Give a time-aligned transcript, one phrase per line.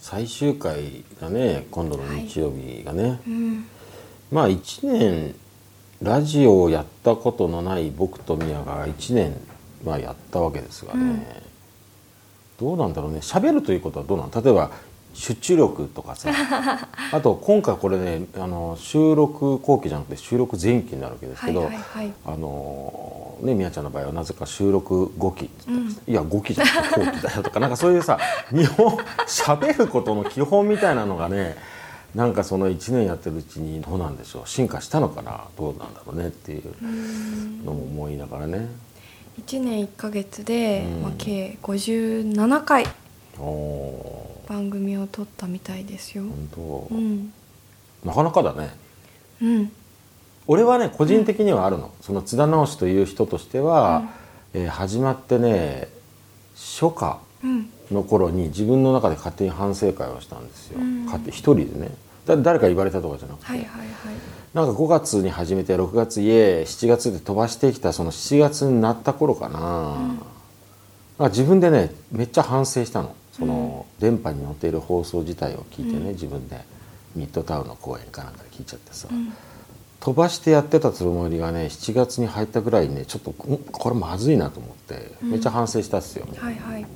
[0.00, 3.66] 最終回がね今度の日曜日がね、うん。
[4.30, 5.34] まあ1年
[6.00, 9.36] ラジオをやったことのない僕と宮が1年、
[9.84, 11.02] まあ、やったわけですがね、
[12.60, 12.68] うん。
[12.68, 13.18] どうなんだろうね。
[13.18, 14.70] 喋るということはどうなの例えば
[15.18, 16.30] 集中力とかさ。
[17.12, 22.12] あと今回これねあの収録後期じゃなくて収録前期になるわけですけど、はいはいはい。
[22.24, 25.88] あのね宮ちゃんの場合はなぜか収録5期、うん。
[26.06, 28.18] いや5期じゃなくて後期だよとかなんかそういうさ
[28.52, 31.56] 日本喋ることの基本みたいなのがね
[32.14, 34.48] なんかその1年やってるうちにどうなんでしょう。
[34.48, 37.64] 進化したのかなどうなんだろうねっていううん。
[37.64, 38.68] のも思いながらね。
[39.44, 41.02] 1年1ヶ月で、うん。
[41.02, 42.86] まあ、計57回。
[43.40, 44.17] おー
[44.48, 46.24] 番組を撮ったみたいですよ。
[46.24, 47.32] 本当、うん。
[48.04, 48.70] なかなかだね。
[49.42, 49.72] うん。
[50.46, 54.04] 俺はね個人的にはあるの、その津田直しという人としては、
[54.54, 55.88] えー始まってね
[56.56, 57.70] 初夏うん。
[57.92, 61.04] の頃に自分の中で勝手に反省会をしたんですよ、うん。
[61.04, 61.90] 勝手一人でね。
[62.26, 63.88] だ誰か言われたとかじゃなくて、はいはいはい。
[64.54, 70.18] なんか5月に始めて6月いえ7月で飛ばしてきたその7月になった頃かな,、なん
[71.18, 76.12] か自分でねめっちゃ反省したのその、電波に乗っている放送自体を聞いてね、うん。
[76.14, 76.60] 自分で
[77.14, 79.32] ミッドタウンの公演かなんかで聞いちゃってさ、うん。
[80.00, 85.30] 飛ばしてやってたつもりがね7月に入ったぐらいにねちょっとんこれまずいなと思ってうん。
[85.30, 86.86] めっちゃ反省したっすよ、はいはい。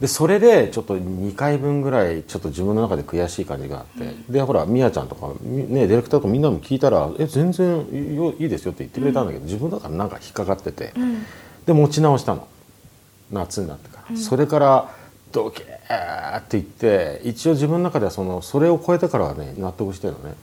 [0.00, 11.24] でそれでちょっと2回分ぐらいちょっと自分の中で悔しい感じがあって、でほらみやちゃんとか、みね、ディレクターとかみんなも聞いたら「え全然いいよいいですよ」って言ってくれたんだけど、自分だからなんか引っかかってて、うん。
[11.66, 12.46] で持ち直したの。
[13.30, 14.16] 夏になってから、うん。
[14.16, 14.90] それから
[15.32, 20.34] ドキーって言って一応自分の中ではそのそれを超えてからはね納得してるのね。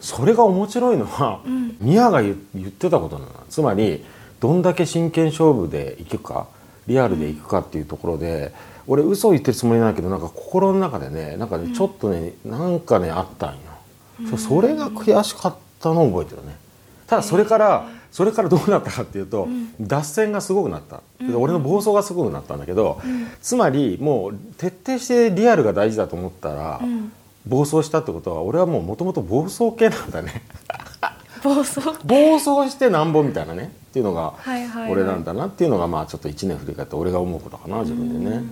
[0.00, 1.76] それが面白いのは、うん。
[1.80, 3.30] ミヤが言言ってたことなの。
[3.48, 4.04] つまり
[4.40, 6.46] どんだけ真剣勝負でいくか
[6.86, 8.52] リアルでいくかっていうところで、
[8.86, 13.60] 俺嘘を言ってるつもりないけどなんか心の中でねなんかね、ちょっとねなんかねあったんよ、
[14.30, 16.56] そそれが悔しかったのを覚えてるね。
[17.06, 19.74] ただそれから、それからどうなったかっていうと、ん。
[19.80, 21.42] 脱線がすごくなった、でうん。
[21.42, 23.26] 俺の暴走がすごくなったんだけど、うん。
[23.42, 27.10] つまりもう徹底してリアルが大事だと思ったら、うん。
[27.44, 30.42] 暴走したってことは俺はもうもともと暴走系なんだね。
[31.42, 31.80] 暴走？
[32.06, 33.72] 暴走してなんぼみたいなね。
[33.90, 34.34] っていうのが
[34.88, 38.42] 俺なんだなっていうのがまあちょっと1年振り返って俺が思うことかな自分でね。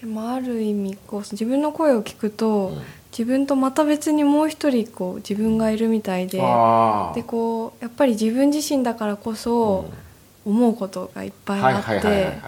[0.00, 9.90] でもある意味こう自分の声を聞くと、うん自分とまた別にもう一人こう自分がいるみたいででこうやっぱり自分自身だからこそ
[10.46, 12.38] 思うことがいっぱいあって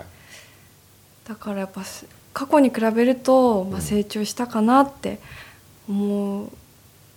[1.29, 5.21] だからやっぱす過去に比べると、まあ、成長したかなって
[5.89, 6.51] 思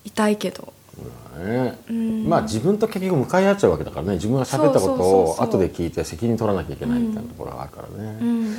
[0.05, 0.73] いたいけど、
[1.37, 1.77] ね。
[1.89, 2.29] うん。
[2.29, 4.13] まあ自分と結局向かい合っちゃうわけだからね。
[4.13, 8.55] 自分が喋ったことを後で聞いて責任取らなきゃいけないみたいなところがあるからね、うん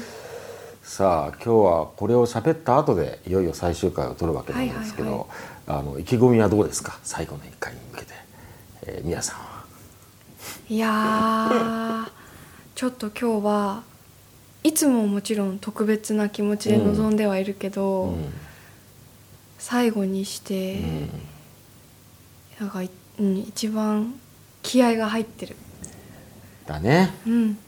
[0.88, 5.28] さあ今日はこれを喋った後でいよいよ最終回を取るわけなんですけど、はいはい
[5.70, 6.98] あの意気込みはどうですか？
[7.02, 8.14] 最後の1回に向けて、
[8.86, 9.64] えー、宮さんは？
[10.66, 12.10] いやー
[12.74, 13.82] ちょっと今日は
[14.64, 18.32] いつももちろん特別な気持ちで臨んではいるけど、うん。
[19.58, 21.10] 最後にして、うん
[22.60, 24.14] なんかい、うん、一番
[24.62, 25.54] 気合が入ってる。
[26.66, 27.12] だね。
[27.26, 27.58] うん。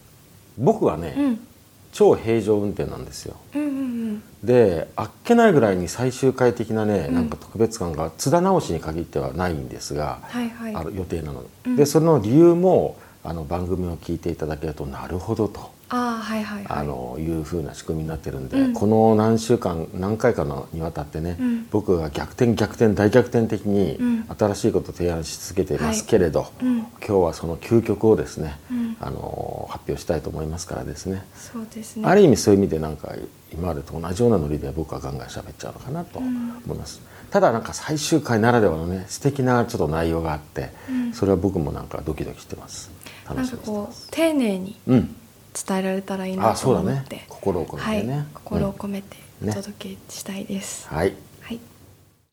[0.57, 1.47] 僕はね、うん
[1.93, 3.37] 超平常運転なんですよ。
[3.55, 7.15] うんうんであっけないぐらいに最終回的なね、うん。
[7.15, 10.75] なんか特別感が津田直しに限ってはないんですが、はいはい。
[10.75, 11.77] ある予定なの、うん。
[11.77, 15.73] でその理由もあの番組を聞いていただけるとなるほどと。
[15.91, 16.79] ああはいはいはい。
[16.79, 18.73] あのいう風な仕組みになってるんで、うん。
[18.73, 21.67] この何週間何回かのにわたってね、うん。
[21.71, 24.25] 僕が逆転逆転大逆転的にうん。
[24.39, 26.79] 新しいことを提案し続けていますはいけれど、うん。
[26.79, 28.97] 今日はその究極をですね、うん。
[29.01, 32.07] あの発表したいと思いますからですね、そうですね。
[32.07, 33.13] ある意味そういう意味でなんか
[33.53, 36.29] 今までと同じようなノリで僕はガンガン喋っちゃうのかなと思
[36.75, 37.01] います、
[37.31, 41.13] ただなんか最終回ならではのね素敵なちょっと内容があって、うん。
[41.13, 42.91] それは僕もなんかドキドキしてます。
[43.27, 44.09] 楽しみにしてます。
[44.11, 44.79] 丁寧に。
[44.87, 45.17] うん
[45.53, 46.93] 伝えられたらいいなとあそうだね。
[46.93, 48.27] 思って、心を込めてね、はい。
[48.35, 49.51] 心を込めてね。
[49.51, 51.15] お届けしたいです、はい